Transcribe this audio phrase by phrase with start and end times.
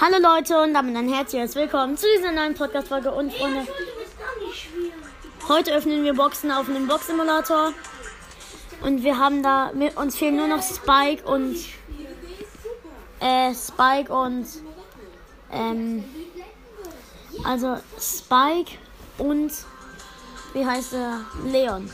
[0.00, 3.66] Hallo Leute und damit ein herzliches Willkommen zu dieser neuen Podcast-Folge und Freunde.
[5.48, 7.72] Heute öffnen wir Boxen auf einem Box-Simulator.
[8.80, 11.56] Und wir haben da, uns fehlen nur noch Spike und,
[13.18, 14.46] äh, Spike und,
[15.50, 16.04] ähm,
[17.42, 18.78] also Spike
[19.18, 19.50] und,
[20.52, 21.22] wie heißt er?
[21.44, 21.90] Leon.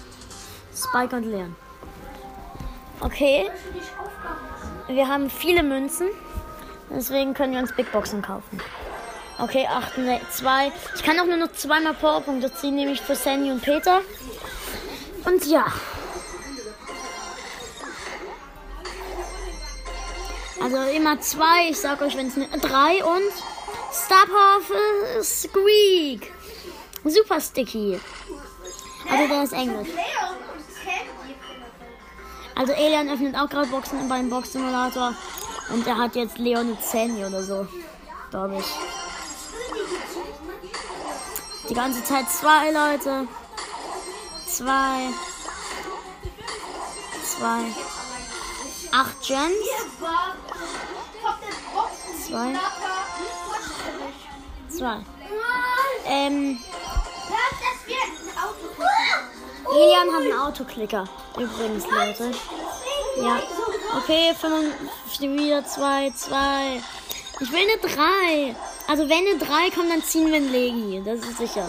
[0.76, 1.56] Spike und Leon.
[3.00, 3.50] Okay.
[4.88, 6.08] Wir haben viele Münzen.
[6.94, 8.60] Deswegen können wir uns Big Boxen kaufen.
[9.38, 9.94] Okay, 8,
[10.30, 10.72] 2.
[10.94, 14.00] Ich kann auch nur noch zweimal Powerpunkte ziehen, nämlich für Sandy und Peter.
[15.24, 15.66] Und ja.
[20.62, 21.68] Also immer zwei.
[21.70, 23.32] Ich sag euch, wenn es eine 3 und
[23.92, 26.32] Star Power Squeak.
[27.04, 28.00] Super Sticky.
[29.10, 29.88] Also der ist Englisch.
[32.54, 35.14] Also Elian öffnet auch gerade Boxen beim Box Simulator.
[35.70, 37.66] Und er hat jetzt Leon Sandy oder so.
[38.30, 38.66] Glaube ich.
[41.68, 43.26] Die ganze Zeit zwei Leute.
[44.46, 45.08] Zwei.
[47.24, 47.60] Zwei.
[48.92, 49.54] Acht Gens.
[52.26, 52.54] Zwei.
[54.68, 55.04] Zwei.
[56.06, 56.58] Ähm.
[59.72, 61.04] Elian hat einen Autoklicker.
[61.38, 62.30] Übrigens, Leute.
[63.16, 63.40] Ja.
[63.96, 66.82] Okay, 5, wieder 2, 2.
[67.40, 68.56] Ich will eine 3.
[68.88, 71.02] Also wenn eine 3 kommt, dann ziehen wir ein Legi.
[71.04, 71.68] Das ist sicher.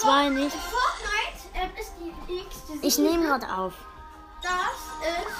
[0.00, 0.56] 2 nicht.
[0.56, 3.72] Fortnite äh, ist die nächste Ich nehme gerade auf.
[4.42, 5.36] Das ist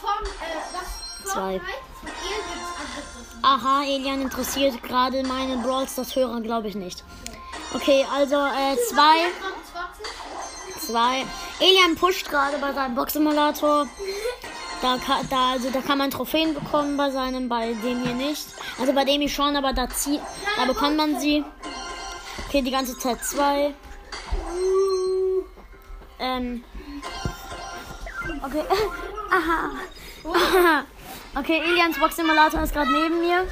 [0.00, 1.60] von, äh, das Zwei.
[3.42, 7.04] Aha, Elian interessiert gerade meine Brawls, das Hörer glaube ich nicht.
[7.74, 9.02] Okay, also äh, 2,
[10.76, 10.88] 25.
[10.88, 11.24] 2.
[11.60, 13.86] Elian pusht gerade bei seinem Boxsimulator.
[14.80, 18.46] Da, ka- da, also, da kann man Trophäen bekommen bei seinem, bei dem hier nicht.
[18.78, 20.20] Also bei dem hier schon, aber da, zieh,
[20.56, 21.44] da bekommt man sie.
[22.46, 23.74] Okay, die ganze Zeit zwei.
[26.20, 26.64] Ähm.
[28.44, 28.62] Okay.
[29.30, 29.70] Aha.
[30.24, 30.84] Aha.
[31.34, 33.46] Okay, Elians Boxsimulator ist gerade neben mir.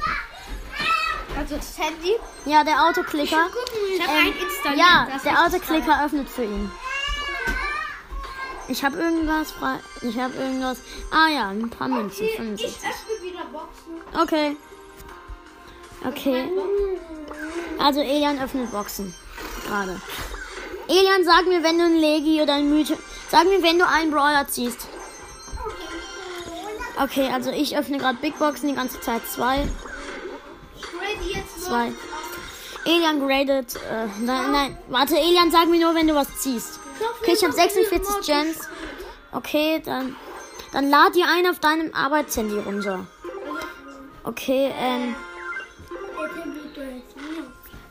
[1.37, 2.15] Also das Handy.
[2.45, 3.47] Ja, der Autoklicker.
[3.95, 4.79] Ich habe Ähm, einen installiert.
[4.79, 6.71] ja, der Autoklicker öffnet für ihn.
[8.69, 9.79] Ich habe irgendwas frei.
[10.01, 10.79] Ich habe irgendwas.
[11.11, 12.25] Ah ja, ein paar Münzen.
[12.25, 12.75] Okay, ich 75.
[12.77, 14.17] öffne wieder Boxen.
[14.21, 14.57] Okay.
[16.05, 16.49] Okay.
[17.79, 19.13] Also Elian öffnet Boxen.
[19.65, 20.01] Gerade.
[20.87, 22.97] Elian, sag mir, wenn du ein Legi oder ein Mythe.
[23.29, 24.87] Sag mir, wenn du einen Brawler ziehst.
[27.01, 29.21] Okay, also ich öffne gerade Big Boxen die ganze Zeit.
[29.27, 29.67] Zwei.
[31.59, 31.91] Zwei.
[32.85, 33.75] Elian gradet.
[33.75, 34.77] Äh, nein, nein.
[34.87, 36.79] Warte, Elian, sag mir nur, wenn du was ziehst.
[37.21, 38.69] Okay, ich habe 46 Gems.
[39.31, 40.15] Okay, dann.
[40.73, 43.05] Dann lad dir einen auf deinem Arbeitshandy runter.
[44.23, 45.15] Okay, ähm.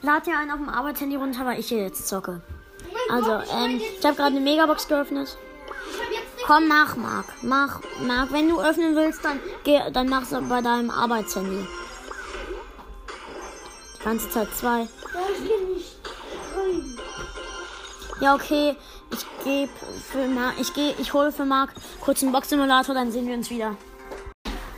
[0.02, 2.42] Lad dir einen auf dem Arbeitshandy runter, weil ich hier jetzt zocke.
[3.10, 5.36] Also, ähm, ich habe gerade eine Megabox geöffnet.
[6.46, 7.26] Komm, mach, Marc.
[7.42, 8.32] Mach, Marc.
[8.32, 11.66] Wenn du öffnen willst, dann geh, dann mach's bei deinem Arbeitshandy.
[13.98, 14.86] Die ganze Zeit zwei.
[18.20, 18.76] Ja, okay.
[19.10, 19.72] Ich gebe
[20.10, 23.50] für Marc, ich gehe, ich hole für Marc kurz einen Boxsimulator, dann sehen wir uns
[23.50, 23.76] wieder.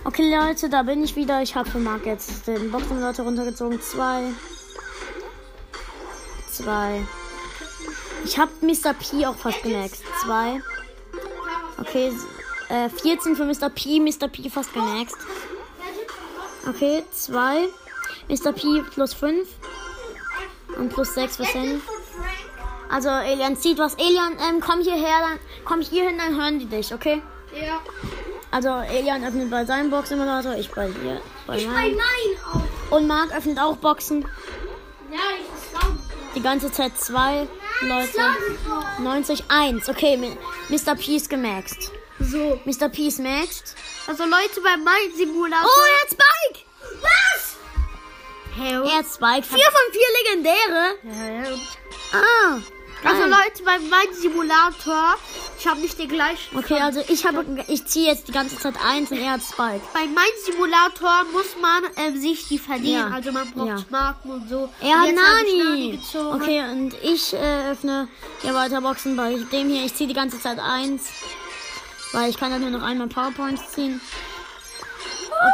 [0.04, 1.43] Okay, Leute, da bin ich wieder.
[1.43, 3.81] Ich habe für Marc jetzt den Boxsimulator runtergezogen.
[3.81, 4.32] Zwei.
[6.50, 7.04] Zwei.
[8.25, 8.94] Ich habe Mr.
[8.94, 10.03] P auch fast gemaxt.
[10.22, 10.60] Zwei.
[11.78, 12.12] Okay,
[12.69, 13.70] äh, 14 für Mr.
[13.70, 14.00] P.
[14.00, 14.28] Mr.
[14.28, 15.16] P fast gemaxt.
[16.69, 17.69] Okay, 2.
[18.28, 18.53] Mr.
[18.53, 19.49] P plus 5.
[20.76, 21.81] Und plus 6 für Sandy.
[22.91, 23.94] Also, Elian zieht was.
[23.94, 27.22] Elian, ähm, komm hierher, dann komm hier hin, dann hören die dich, okay?
[27.54, 27.81] Ja.
[28.50, 31.21] Also, Elian öffnet bei seinem Boxsimulator, ich bei dir.
[31.47, 31.97] Bei Ich bei meinem.
[31.97, 32.38] meinen
[32.91, 32.97] auch.
[32.97, 34.22] Und Marc öffnet auch Boxen.
[35.10, 35.99] Ja, ich glaube.
[36.34, 37.47] Die ganze Zeit zwei
[37.82, 38.21] Leute.
[39.00, 39.88] 90, 1.
[39.88, 40.16] Okay,
[40.69, 40.94] Mr.
[40.94, 41.91] P ist gemaxt.
[42.20, 42.60] So.
[42.65, 42.88] Mr.
[42.88, 43.75] P ist maxed.
[44.06, 45.65] Also Leute, bei meinem Simulator.
[45.65, 46.66] Oh, er hat Spike!
[47.03, 47.56] was?
[48.56, 48.72] Hä?
[48.72, 49.43] Er hat Spike.
[49.46, 50.94] Vier von vier Legendäre.
[51.05, 51.56] Ja, ja.
[52.12, 52.58] Ah.
[53.04, 53.22] Also.
[53.24, 55.16] Leute, bei meinem Simulator,
[55.58, 56.58] ich habe nicht den gleichen.
[56.58, 59.80] Okay, also ich habe, ich ziehe jetzt die ganze Zeit eins und er hat Spike.
[59.92, 63.08] Bei meinem Simulator muss man ähm, sich die verdienen.
[63.08, 63.14] Ja.
[63.14, 63.76] Also man braucht Ja.
[63.90, 64.68] Marken und so.
[64.80, 65.98] Er hat Nani.
[65.98, 66.42] gezogen.
[66.42, 68.08] Okay, und ich äh, öffne
[68.42, 69.84] hier weiter Boxen bei dem hier.
[69.84, 71.04] Ich ziehe die ganze Zeit eins,
[72.12, 74.00] weil ich kann dann nur noch einmal Powerpoints ziehen.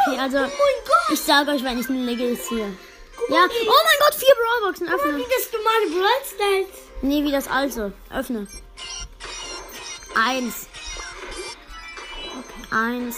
[0.06, 0.48] Okay, also Oh mein
[0.86, 1.12] Gott.
[1.12, 2.72] ich sage euch, wenn ich eine Legge ziehe.
[3.28, 3.36] Ja.
[3.36, 5.12] Oh mein Gott, vier Brawlboxen öffne.
[5.12, 6.66] das normale Brawl.
[7.04, 7.92] Nee, wie das alte.
[8.10, 8.46] Öffne.
[10.14, 10.66] Eins.
[12.70, 13.16] Eins.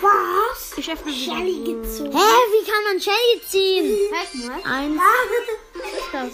[0.00, 0.76] Was?
[0.78, 1.10] Ich öffne.
[1.12, 2.12] Shelly gezogen.
[2.12, 2.18] Hä,
[2.52, 3.98] wie kann man Shelly ziehen?
[4.46, 4.72] Mal.
[4.72, 5.00] Eins,
[5.74, 6.32] Was ist das?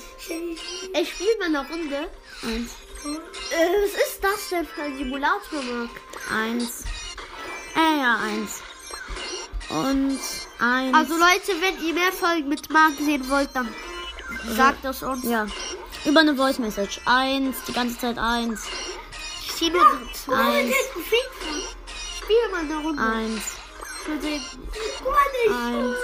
[1.01, 2.11] Ich spiele mal eine Runde.
[2.43, 2.71] eins,
[3.05, 5.91] Äh, was ist das denn für ein Simulator, Marc?
[6.33, 6.83] eins.
[7.77, 8.63] Äh, ja, eins.
[9.71, 10.19] Und
[10.59, 10.95] eins.
[10.97, 13.73] Also Leute, wenn ihr mehr Folgen mit Marc sehen wollt, dann
[14.57, 15.25] sagt das uns.
[15.25, 15.47] ja.
[16.05, 17.01] Über eine Voice Message.
[17.07, 18.67] Eins, die ganze Zeit eins.
[19.41, 20.35] Ich sehe nur zwei.
[20.35, 20.75] Eins,
[22.19, 23.03] Spiel mal eine Runde.
[23.03, 23.43] eins,
[25.51, 25.97] eins.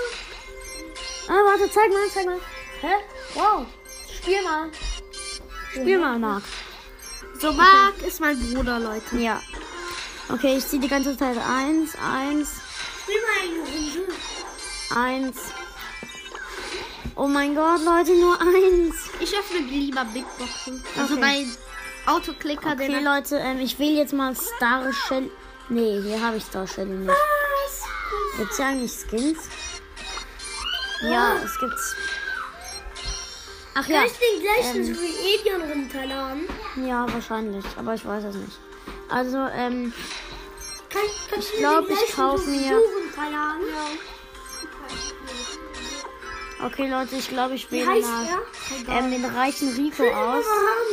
[1.29, 2.41] Ah, warte, zeig mal, zeig mal.
[2.81, 2.95] Hä?
[3.35, 3.67] Wow.
[4.17, 4.71] Spiel mal.
[5.73, 6.43] Spiel mal, Marc.
[7.39, 9.17] So, Marc ist mein Bruder, Leute.
[9.19, 9.41] Ja.
[10.33, 12.61] Okay, ich ziehe die ganze Zeit eins, eins,
[13.03, 14.13] Spiel mal eine Runde.
[14.95, 15.37] eins.
[17.17, 19.10] Oh mein Gott, Leute, nur eins.
[19.21, 20.83] Ich öffne lieber Big Boxen.
[20.99, 21.21] Also Okay.
[21.21, 21.57] mein
[22.07, 25.31] Autoklicker, Okay, der Leute, ähm, ich wähle jetzt mal Star Shell.
[25.69, 27.09] Nee, hier habe ich Star Shell nicht.
[27.09, 28.39] Was?
[28.39, 29.39] Gibt's ja eigentlich Skins?
[31.03, 31.95] Ja, es gibt's.
[33.75, 36.49] Ach ja, Kann ich den gleichen ähm, wie Edion runterladen?
[36.87, 38.59] ja, wahrscheinlich, aber ich weiß es nicht.
[39.09, 39.93] Also, ähm,
[40.91, 43.65] Kann, kann ich, glaub, den ich gleichen kauf so mir- runterladen?
[46.65, 48.29] Okay, Leute, ich glaube, ich wähle mal
[48.89, 50.45] ähm, den reichen Rico aus.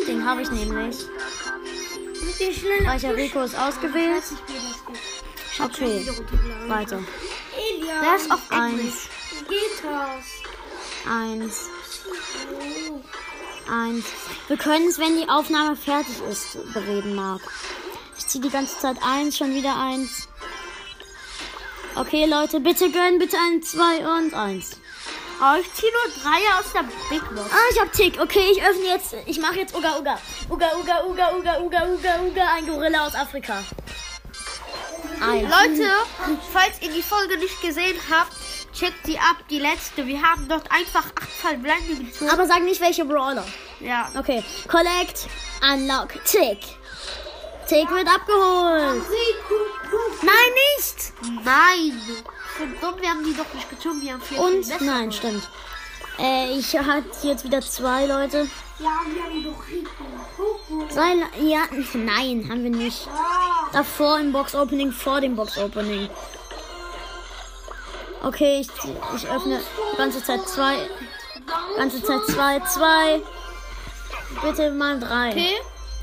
[0.07, 0.97] Den habe ich nämlich.
[2.85, 4.23] Reicher Rico ist ausgewählt.
[5.63, 6.07] Okay,
[6.67, 6.99] weiter.
[8.01, 9.09] Der ist auf Englisch.
[11.09, 11.69] Eins, eins,
[13.69, 14.05] eins.
[14.47, 17.41] Wir können es, wenn die Aufnahme fertig ist, bereden, Marc.
[18.17, 20.27] Ich ziehe die ganze Zeit eins, schon wieder eins.
[21.95, 24.79] Okay, Leute, bitte gönnen, bitte ein, zwei und eins.
[25.39, 27.51] Oh, ich ziehe nur drei aus der Big Box.
[27.51, 28.19] Ah, ich hab Tick.
[28.19, 29.15] Okay, ich öffne jetzt.
[29.27, 30.17] Ich mache jetzt Uga Uga.
[30.49, 32.53] Uga Uga Uga Uga Uga Uga Uga.
[32.55, 33.63] Ein Gorilla aus Afrika.
[35.21, 35.43] Eins.
[35.43, 35.89] Leute,
[36.51, 38.31] falls ihr die Folge nicht gesehen habt,
[38.73, 40.05] checkt die ab, die letzte.
[40.07, 42.31] Wir haben dort einfach acht Verbleibende gezogen.
[42.31, 43.45] Aber sag nicht welche Brawler.
[43.79, 44.09] Ja.
[44.17, 44.43] Okay.
[44.67, 45.27] Collect,
[45.61, 46.59] Unlock, Tick.
[47.67, 49.03] Tick wird abgeholt.
[50.21, 51.13] Nein, nicht.
[51.43, 52.01] Nein.
[52.57, 54.01] Für dumm, wir haben die doch nicht gezogen.
[54.01, 55.47] Wir haben vier Und nein, stimmt.
[56.19, 58.47] Äh, ich hatte jetzt wieder zwei Leute.
[58.79, 60.87] Ja, wir haben doch Rico.
[60.89, 61.59] Zwei, Le- ja,
[61.93, 63.07] nein, haben wir nicht.
[63.73, 66.09] Davor im Box Opening, vor dem Box Opening.
[68.23, 68.67] Okay, ich,
[69.15, 69.61] ich öffne
[69.93, 70.75] die ganze Zeit zwei.
[71.77, 73.21] Ganze Zeit zwei, zwei.
[74.41, 75.29] Bitte mal drei.
[75.29, 75.55] Okay.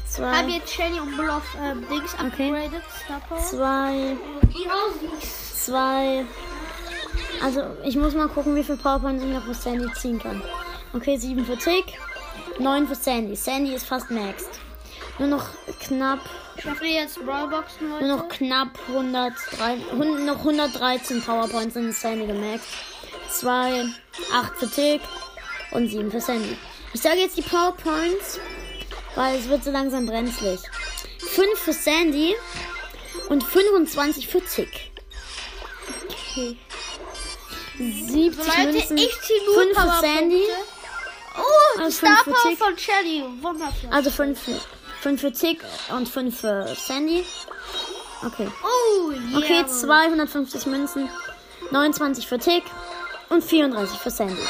[0.09, 2.49] Zwei, Haben jetzt Shelly und Bull auf ähm, Dings Okay.
[2.51, 2.83] upgraded.
[3.05, 3.41] Star Power.
[3.41, 4.17] zwei,
[5.65, 6.25] zwei.
[7.43, 10.43] Also, ich muss mal gucken, wie viel Powerpoints ich noch für Sandy ziehen kann.
[10.93, 11.85] Okay, sieben für Tick,
[12.59, 13.35] neun für Sandy.
[13.37, 14.49] Sandy ist fast maxed.
[15.19, 15.47] Nur noch
[15.81, 16.21] knapp
[16.57, 18.05] Ich öffne jetzt Brawlboxen, Leute.
[18.07, 22.67] Nur noch knapp 103, hun- noch 113 Powerpoints sind Sandy gemaxt.
[23.31, 23.85] 2,
[24.33, 25.01] 8 für Tick
[25.73, 26.57] und 7 für Sandy.
[26.93, 28.39] Ich sage jetzt die Powerpoints,
[29.17, 30.61] weil es wird so langsam brenzlig.
[31.19, 32.35] 5 für Sandy
[33.29, 34.91] und 25 für Tick.
[36.37, 36.57] Okay.
[37.79, 40.01] 70 So, Leute, Münzen, ich zieh nur 5 für.
[40.01, 40.43] Sandy,
[41.37, 43.25] Oh, Also Star Power von Shelly.
[43.43, 43.91] Wundervoll.
[43.91, 44.61] also 5 für,
[45.03, 45.61] 5 für Tick
[45.91, 47.25] und 5 für Sandy.
[48.25, 48.49] Okay.
[48.63, 49.39] Oh, yeah.
[49.39, 51.11] Okay, 250 Münzen,
[51.73, 52.63] 29 für Tick
[53.31, 54.43] und 34 für Sandy.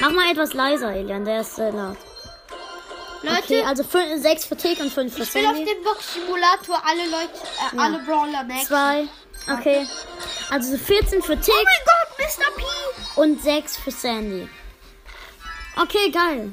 [0.00, 1.96] Mach mal etwas leiser, Elian, der ist äh, laut.
[3.22, 5.72] Leute, Okay, also 6 für Tick und 5 für ich will auf Sandy.
[5.72, 7.38] dem Box-Simulator alle Leute,
[7.72, 7.82] äh, Ja.
[7.82, 8.66] alle Brawler maxen.
[8.66, 9.08] 2,
[9.52, 9.86] okay.
[10.50, 12.56] Also 14 für Tick Oh mein Gott, Mr.
[12.56, 13.20] P.
[13.20, 14.48] und 6 für Sandy.
[15.76, 16.52] Okay, geil.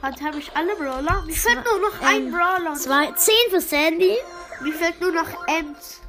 [0.00, 1.22] Warte, habe ich alle Brawler?
[1.26, 2.74] Mir fehlt nur noch ein Ähm, Brawler.
[2.74, 4.16] Zwei, 10 für Sandy
[4.60, 6.00] Mir fehlt nur noch Ems.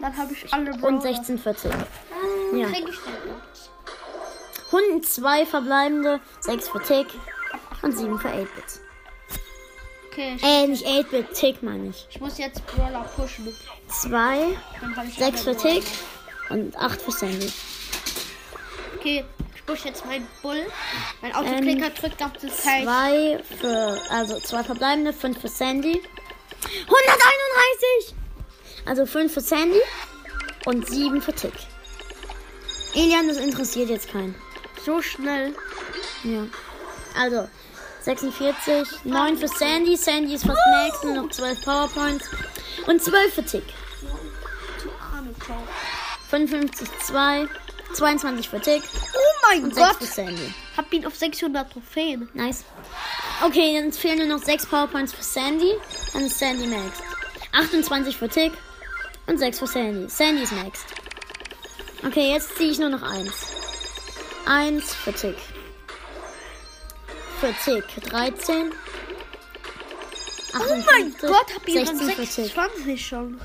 [0.00, 0.84] Dann habe ich alle Brawler.
[0.88, 1.72] und 16 für Tick.
[2.52, 2.66] Ja.
[2.66, 4.72] Krieg ich denn noch?
[4.72, 7.06] 102 verbleibende, 6 für Tick
[7.82, 8.80] und 7 für 8-Bit.
[10.10, 12.06] Okay, ich, Äh, nicht 8-Bit, Tick meine ich.
[12.10, 13.54] ich muss jetzt Brawler pushen.
[13.88, 15.84] 2, Dann habe ich 6 für Tick
[16.48, 17.52] und 8 für Sandy.
[18.98, 19.24] Okay,
[19.54, 20.66] ich push jetzt meinen Bull.
[21.22, 22.84] Mein Autoklicker Ähm, drückt auf das Teil.
[22.84, 26.02] 2 für, also 2 verbleibende, 5 für Sandy.
[26.62, 28.14] 131!
[28.86, 29.80] Also 5 für Sandy
[30.66, 31.52] und 7 für Tick.
[32.94, 34.34] Elian, das interessiert jetzt keinen.
[34.84, 35.54] So schnell.
[36.24, 36.46] Ja.
[37.16, 37.48] Also
[38.02, 39.96] 46, 9 für Sandy.
[39.96, 42.28] Sandy ist fast max, nur noch 12 Powerpoints.
[42.86, 43.64] Und 12 für Tick.
[46.30, 47.48] 55, 2,
[47.94, 48.82] 22 für Tick
[49.14, 49.96] Oh mein und 6 Gott.
[49.98, 50.54] für Sandy.
[50.76, 52.28] Hab ihn auf 600 Trophäen.
[52.34, 52.64] Nice.
[53.44, 55.74] Okay, jetzt fehlen nur noch 6 Powerpoints für Sandy.
[56.12, 56.98] Dann ist Sandy max.
[57.52, 58.52] 28 für Tick
[59.26, 60.08] Und 6 für Sandy.
[60.08, 60.84] Sandy ist next.
[62.06, 63.32] Okay, jetzt ziehe ich nur noch eins.
[64.46, 65.36] Eins für Tick.
[67.40, 68.04] Für Tick.
[68.04, 68.72] 13.
[70.52, 72.26] Oh mein Gott, hab ich 16 schon für Tick.
[72.26, 73.40] 26 schon.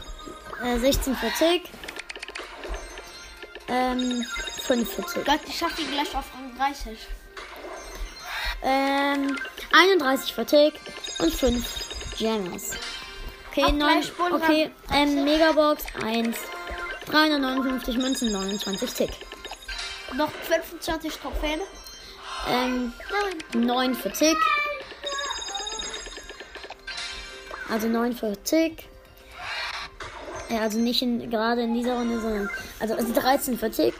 [0.63, 1.69] Äh, 16 für Tick.
[3.67, 4.25] Ähm,
[4.63, 5.25] 5 für Tick.
[5.25, 6.97] Gott, ich schaffe ihn gleich auf Rang 30.
[8.63, 9.37] Ähm,
[9.71, 10.73] 31 für Tick
[11.19, 11.65] und 5
[12.17, 12.71] Gems.
[13.51, 13.77] Okay, Auch 9.
[13.77, 14.41] gleich Bullrun.
[14.41, 16.37] Okay, ähm, Megabox 1.
[17.05, 19.11] 359 Münzen, 29 Tick.
[20.15, 21.61] Noch 25 Trophäen.
[22.47, 22.93] Ähm,
[23.53, 23.65] Nein.
[23.65, 24.37] 9 für Tick.
[27.69, 28.87] Also 9 für Tick.
[30.49, 32.49] Ja, also nicht in, gerade in dieser Runde, sondern.
[32.79, 33.95] Also, also 13 für Tick.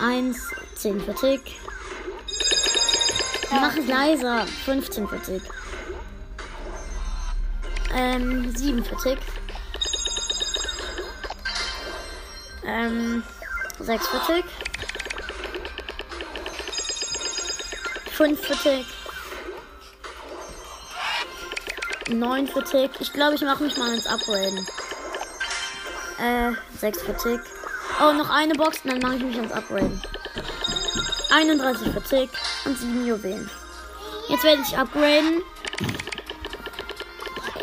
[0.00, 0.38] 1,
[0.76, 1.40] 10 für Tick.
[3.50, 4.46] Mach es leiser.
[4.46, 5.42] 15 für Tick.
[7.94, 9.18] Ähm, 7 für Tick.
[12.64, 13.24] Ähm,
[13.80, 14.44] 6 für Tick.
[18.20, 18.86] 5 für Tick.
[22.10, 22.90] 9 für Tick.
[23.00, 24.66] Ich glaube, ich mache mich mal ins Upgraden.
[26.18, 27.40] Äh, 6 für Tick.
[27.98, 30.02] Oh, noch eine Box dann mache ich mich ins Upgraden.
[31.30, 32.28] 31 für Tick
[32.66, 33.50] und 7 Juwelen.
[34.28, 35.40] Jetzt werde ich upgraden.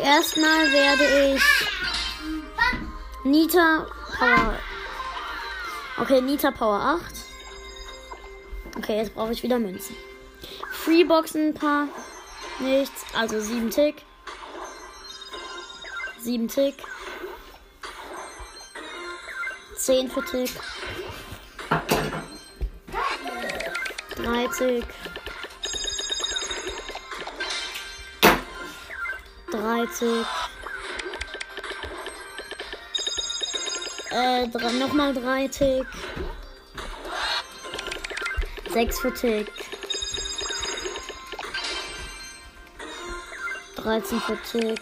[0.02, 1.42] Erstmal werde ich
[3.22, 3.86] Nita
[4.18, 4.58] Power.
[6.00, 7.00] Okay, Nita Power 8.
[8.76, 9.94] Okay, jetzt brauche ich wieder Münzen.
[10.88, 11.86] Freeboxen ein paar.
[12.60, 13.04] Nichts.
[13.14, 13.96] Also 7 Tick.
[16.18, 16.76] 7 Tick.
[19.76, 20.50] 10 für Tick.
[24.16, 24.86] 3 Tick.
[29.50, 30.26] 3 Tick.
[34.10, 35.86] Äh, drei, nochmal 3 Tick.
[38.72, 39.57] 6 für Tick.
[43.82, 44.80] 13 für Tick.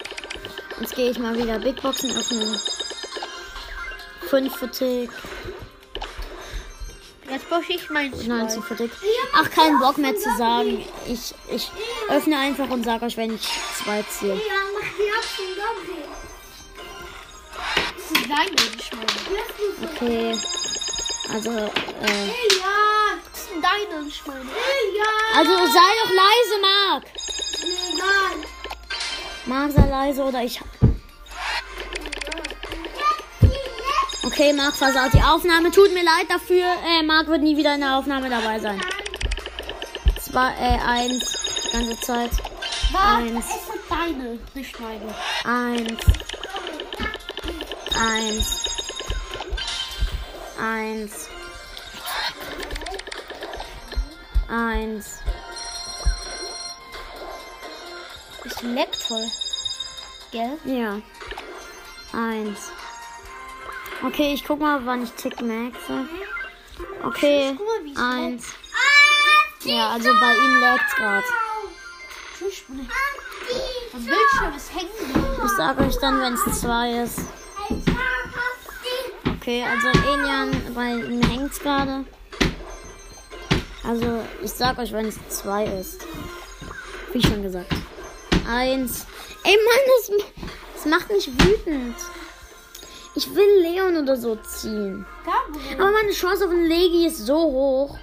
[0.81, 2.59] Jetzt gehe ich mal wieder Big Boxen öffnen.
[4.29, 5.11] 5 für Tick.
[7.31, 8.91] Jetzt brauche ich meinen 19 für Tick.
[9.35, 10.85] Ach, keinen Bock mehr zu sagen.
[11.07, 11.71] Ich, ich
[12.09, 13.49] öffne einfach und sage euch, wenn ich
[13.83, 14.41] zwei ziehe.
[19.83, 20.39] Okay.
[21.33, 22.31] Also, äh.
[25.35, 27.05] Also sei doch leise, Marc.
[27.65, 28.56] Mir
[29.47, 30.61] Marc, sei leise oder ich.
[34.25, 35.71] Okay, Marc versaut die Aufnahme.
[35.71, 36.65] Tut mir leid dafür.
[36.85, 38.81] Äh, Marc wird nie wieder in der Aufnahme dabei sein.
[40.21, 41.37] Zwei, äh, eins.
[41.65, 42.31] Die ganze Zeit.
[42.93, 43.45] Warte, Eins.
[43.47, 45.15] es ist deine, nicht meine.
[45.45, 46.01] Eins.
[47.95, 48.65] Eins.
[50.61, 51.29] Eins.
[54.49, 55.21] Eins.
[58.75, 59.27] Leckt voll.
[60.33, 60.59] Gell?
[60.65, 61.01] Ja.
[62.13, 62.71] Eins.
[64.05, 66.07] Okay, ich guck mal, wann ich Tick maxe.
[67.03, 67.57] Okay.
[67.97, 68.53] Eins.
[69.65, 71.23] Ja, also bei ihm lag's Bruder.
[73.93, 74.91] Das Bildschirm ist hängen.
[75.45, 77.21] Ich sag euch dann, wenn es zwei ist.
[79.37, 82.05] Okay, also Elian, bei ihm hängt's gerade.
[83.85, 86.05] Also, ich sag euch, wenn es zwei ist.
[87.13, 87.73] Wie schon gesagt.
[88.49, 89.07] Eins.
[89.43, 90.13] Ey, Mann, das,
[90.75, 91.97] das macht mich wütend.
[93.15, 95.05] Ich will Leon oder so ziehen.
[95.79, 97.99] Aber meine Chance auf einen Legi ist so hoch.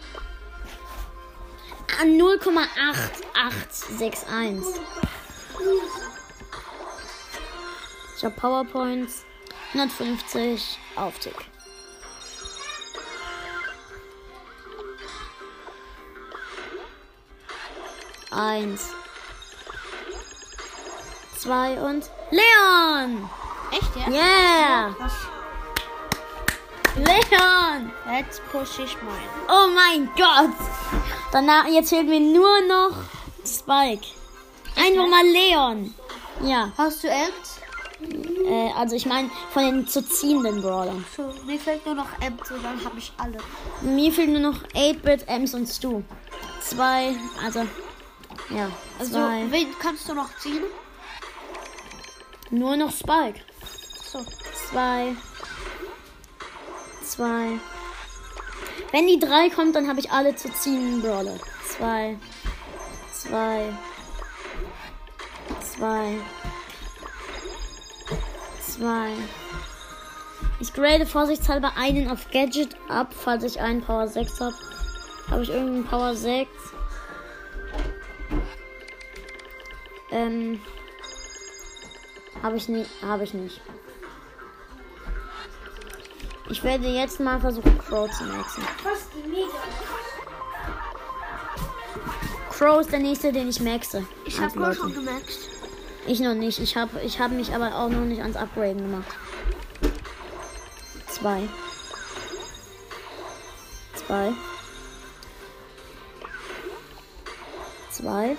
[1.99, 4.79] Ah, 0,8861.
[8.17, 9.23] Ich habe Powerpoints.
[9.73, 11.35] 150 Auftick.
[18.31, 18.89] Eins.
[21.43, 23.29] Zwei und Leon!
[23.69, 24.07] Echt, ja?
[24.09, 24.95] Yeah!
[24.97, 25.11] Was?
[26.95, 27.91] Leon!
[28.17, 29.29] Jetzt push ich meinen.
[29.49, 30.55] Oh mein Gott!
[31.33, 32.95] Danach, jetzt fehlt mir nur noch
[33.45, 34.07] Spike.
[34.77, 35.93] Einfach mal Leon.
[36.43, 37.59] Ja, Hast du Ems?
[38.47, 41.03] äh, also ich meine von den zu ziehenden Brawlern.
[41.17, 43.37] So, mir fällt nur noch Ems und dann habe ich alle.
[43.81, 46.03] Mir fehlt nur noch 8-Bit, Ems und Stu.
[46.61, 47.67] Zwei, also,
[48.49, 49.45] ja, Also, zwei.
[49.49, 50.63] wen kannst du noch ziehen?
[52.53, 53.39] Nur noch Spike.
[54.11, 54.23] So.
[54.69, 55.15] Zwei.
[57.03, 57.47] Zwei.
[58.91, 61.39] Wenn die drei kommt, dann habe ich alle zu ziehenden Brawler.
[61.67, 62.15] Zwei.
[63.11, 63.73] Zwei.
[65.61, 66.19] Zwei.
[68.61, 69.09] Zwei.
[70.59, 74.55] Ich grade vorsichtshalber einen auf Gadget ab, falls ich einen Power 6 habe.
[75.31, 76.51] Habe ich irgendeinen Power 6?
[80.11, 80.61] Ähm.
[82.43, 82.89] Habe ich nicht.
[83.01, 83.61] Habe ich nicht.
[86.49, 88.63] Ich werde jetzt mal versuchen, Crow zu maxen.
[92.51, 94.05] Crow ist der nächste, den ich maxe.
[94.25, 94.75] Ich habe Leute.
[94.75, 95.39] schon gemerkt.
[96.05, 96.59] Ich noch nicht.
[96.59, 99.15] Ich habe ich hab mich aber auch noch nicht ans Upgraden gemacht.
[101.07, 101.47] Zwei.
[103.95, 104.33] Zwei.
[107.89, 108.35] Zwei.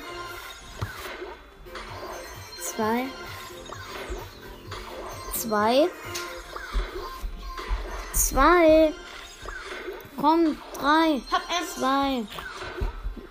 [2.61, 3.07] Zwei.
[5.45, 5.89] Zwei.
[8.15, 8.95] Zwei.
[10.19, 11.21] Komm, drei.
[11.61, 11.77] Erst.
[11.77, 12.25] Zwei.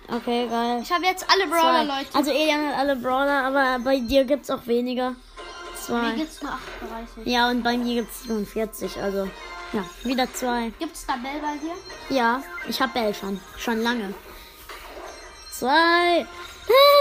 [0.06, 0.80] Okay, geil.
[0.82, 1.98] Ich habe jetzt alle Brawler, Zwei.
[1.98, 2.14] Leute.
[2.14, 5.10] Also Elian hat alle Brawler, aber bei dir gibt's auch weniger.
[5.10, 5.16] Mir
[5.80, 6.12] Zwei.
[6.12, 7.26] gibt's nur 38.
[7.26, 9.28] Ja, und bei mir gibt's 47, also
[9.72, 10.70] ja, wieder zwei.
[10.78, 12.16] Gibt's da Bell bei dir?
[12.16, 14.14] Ja, ich hab Bell schon, schon lange.
[15.50, 16.26] Zwei.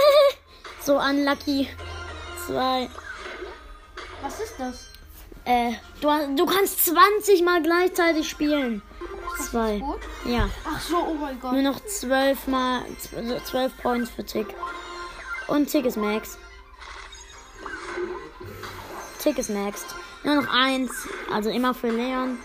[0.82, 1.70] so unlucky.
[2.48, 2.90] Zwei.
[4.24, 4.93] Was ist das?
[5.46, 8.82] Äh, du, du kannst 20 mal gleichzeitig spielen.
[9.50, 9.80] Zwei.
[9.80, 10.00] Gut.
[10.26, 11.54] Ja, Ach so, oh mein Gott.
[11.54, 12.82] nur noch 12 mal
[13.46, 14.48] 12 Points für Tick.
[15.48, 16.38] Und Tick ist Max.
[19.20, 19.86] Tick ist Max.
[20.24, 20.92] Nur noch eins.
[21.32, 22.38] Also immer für Leon.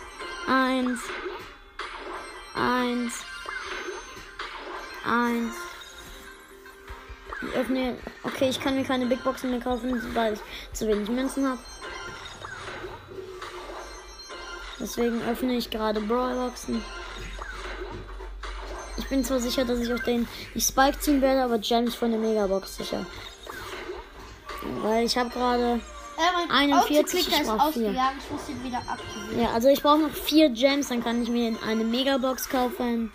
[0.46, 1.00] Eins.
[2.54, 3.14] Eins.
[5.04, 5.54] Eins.
[7.42, 7.96] Ich öffne.
[8.24, 10.40] Okay, ich kann mir keine Big Boxen mehr kaufen, weil ich
[10.72, 11.60] zu wenig Münzen habe.
[14.88, 16.82] Deswegen öffne ich gerade Brawlboxen.
[18.96, 22.10] Ich bin zwar sicher, dass ich auch den nicht Spike ziehen werde, aber Gems von
[22.10, 23.04] der Megabox sicher.
[24.80, 25.74] Weil ich habe gerade.
[26.16, 27.90] Äh, mein 41, Autoclicker ich brauch vier.
[27.90, 29.38] Ich.
[29.38, 33.12] Ja, also ich brauche noch vier Gems, dann kann ich mir eine Megabox kaufen.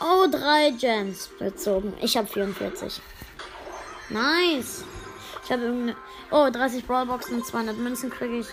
[0.00, 1.92] Oh, drei Gems bezogen.
[2.00, 3.02] Ich habe 44.
[4.08, 4.84] Nice.
[5.44, 5.96] Ich habe irgendeine.
[6.30, 8.46] Oh, 30 Brawlboxen und 200 Münzen kriege ich.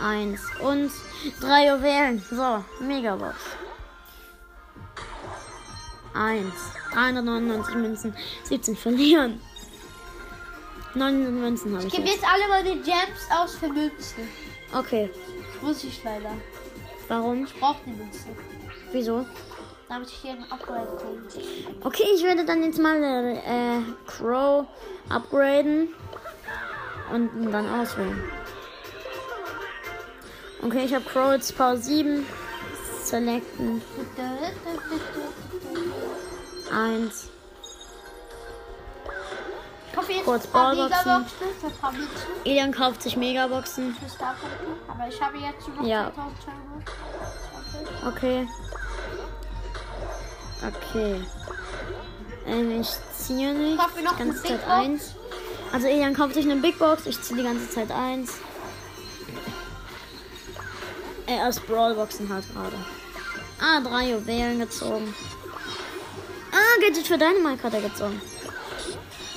[0.00, 0.90] Eins und
[1.40, 2.22] drei Juwelen.
[2.30, 3.36] So, Megabox.
[6.14, 6.54] Eins.
[6.92, 8.16] 399 Münzen.
[8.44, 9.40] 17 verlieren.
[10.94, 11.92] 900 Münzen habe ich.
[11.92, 12.22] Ich gebe jetzt.
[12.22, 14.28] jetzt alle meine Gems aus für Münzen.
[14.74, 15.10] Okay.
[15.62, 16.30] Muss ich leider.
[17.08, 17.44] Warum?
[17.44, 18.36] Ich brauche die Münzen.
[18.92, 19.26] Wieso?
[19.88, 21.68] Damit ich hier ein Upgrade kriege.
[21.84, 24.66] Okay, ich werde dann jetzt mal äh, Crow
[25.08, 25.90] upgraden
[27.12, 28.20] und ihn dann auswählen.
[30.66, 32.26] Okay, ich habe Crow jetzt Power 7.
[33.04, 33.80] Selecten.
[36.72, 37.28] Eins.
[40.08, 41.04] Ich Kurz Ballboxen.
[41.04, 42.08] Megaboxen
[42.44, 43.96] Elian kauft sich Megaboxen.
[44.88, 46.10] Aber ich habe jetzt noch Ja.
[46.12, 48.16] 2200.
[48.16, 48.48] Okay.
[50.66, 51.20] Okay.
[52.44, 53.76] Ähm, ich ziehe nicht.
[53.76, 55.14] Noch die ganze Zeit eins.
[55.72, 57.06] Also Elian kauft sich eine Big Box.
[57.06, 58.32] Ich ziehe die ganze Zeit eins.
[61.26, 62.76] Er aus Brawlboxen hat gerade.
[63.60, 65.14] Ah, drei Juwelen gezogen.
[66.52, 68.20] Ah, Gadget für Dynamite hat er gezogen.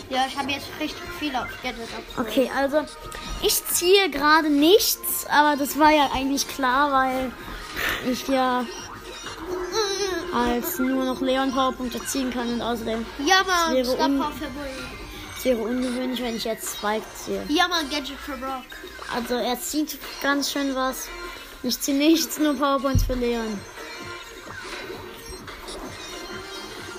[0.09, 2.25] Ja, ich habe jetzt richtig viel auf Gadget ab.
[2.25, 2.81] Okay, also
[3.41, 7.31] ich ziehe gerade nichts, aber das war ja eigentlich klar, weil
[8.11, 8.65] ich ja
[10.33, 14.45] als nur noch Leon Powerpunkte ziehen kann und außerdem Ja, Mann, wäre Star Power für
[15.39, 17.41] es wäre ungewöhnlich, wenn ich jetzt Spike ziehe.
[17.47, 18.65] Ja, Mann, Gadget für Brock.
[19.15, 21.07] Also er zieht ganz schön was.
[21.63, 23.59] Ich ziehe nichts, nur Powerpoints für Leon.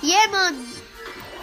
[0.01, 0.55] Ja, Mann.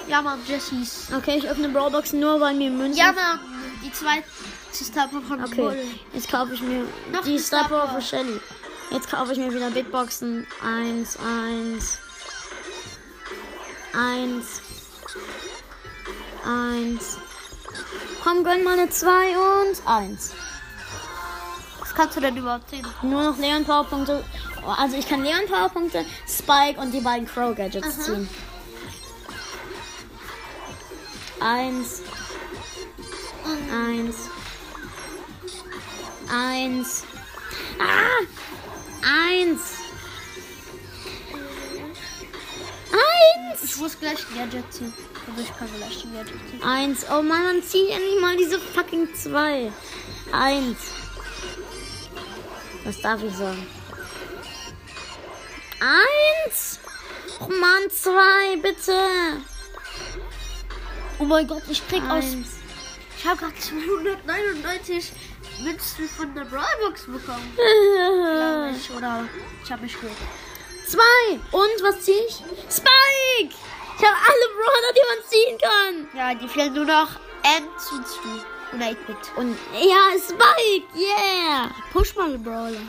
[0.09, 1.09] Ja, Mann, Jessies.
[1.17, 2.99] Okay, ich öffne Brawlboxen nur, weil mir Münzen.
[2.99, 3.41] Ja, Mann.
[3.85, 4.25] Die zweite
[4.73, 5.85] Star Power von Okay, Bull.
[6.13, 7.89] jetzt kaufe ich mir Noch die Star Power.
[7.95, 8.41] für Shelly.
[8.91, 10.47] Jetzt kaufe ich mir wieder Big Boxen.
[10.63, 11.99] Eins, eins.
[13.93, 14.63] Eins.
[16.45, 17.19] Eins.
[18.25, 20.33] Komm, gönn mal eine 2 und 1.
[21.99, 22.87] Kannst du denn überhaupt sehen?
[23.03, 24.23] Nur noch Leon Powerpunkte.
[24.65, 28.05] Also ich kann Leon Powerpunkte, Spike und die beiden Crow Gadgets Aha.
[28.05, 28.29] ziehen.
[31.41, 32.03] Eins.
[33.73, 34.17] Eins.
[36.33, 37.05] Eins.
[37.81, 38.23] Ah!
[39.03, 39.61] Eins.
[42.93, 43.65] Eins.
[43.65, 44.95] Ich muss gleich ein Gadget ziehen.
[45.29, 46.63] Also ich kann gleich ein Gadget ziehen.
[46.63, 47.07] Eins.
[47.11, 49.73] Oh Mann, dann zieh endlich mal diese fucking zwei.
[50.31, 50.77] Eins.
[52.89, 53.67] Was darf ich sagen?
[55.79, 56.81] Eins.
[57.39, 58.97] Oh Mann, zwei, bitte.
[61.19, 62.25] Oh mein Gott, ich krieg aus.
[62.25, 62.47] Eins.
[63.19, 65.13] Ich habe gerade 299
[65.65, 67.53] Münzen von der Brawlbox bekommen.
[67.57, 68.91] Glaub ich.
[68.97, 69.29] Oder
[69.63, 70.11] ich habe mich gut.
[70.87, 71.33] Zwei.
[71.53, 72.37] Und was zieh ich?
[72.71, 73.55] Spike!
[73.99, 76.19] Ich habe alle Brawler, die man ziehen kann.
[76.19, 77.11] Ja, die fehlen nur noch
[77.43, 78.58] Ems und Stu.
[78.75, 79.37] Oder 8-Bit.
[79.37, 81.71] Und ja, Spike, yeah.
[81.93, 82.81] Push mal den Brawler.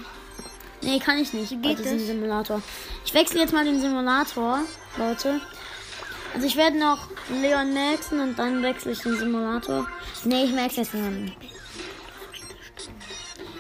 [0.81, 1.61] Nee, kann ich nicht.
[1.61, 2.07] Geht es?
[2.07, 2.61] Simulator.
[3.05, 4.59] Ich wechsle jetzt mal den Simulator,
[4.97, 5.41] Leute.
[6.33, 7.07] Also ich werde noch
[7.41, 9.87] Leon maxen und dann wechsle ich den Simulator.
[10.23, 11.31] Nee, ich max jetzt Leon.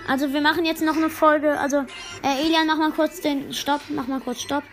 [0.07, 1.59] Also wir machen jetzt noch eine Folge.
[1.59, 1.85] Also
[2.23, 3.81] äh, Elian, mach mal kurz den Stopp.
[3.89, 4.63] Mach mal kurz Stopp.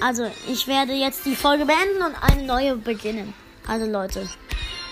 [0.00, 3.32] Also ich werde jetzt die Folge beenden und eine neue beginnen.
[3.66, 4.28] Also Leute.